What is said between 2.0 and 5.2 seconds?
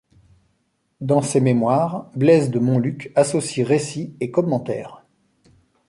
Blaise de Monluc associe récit et commentaires.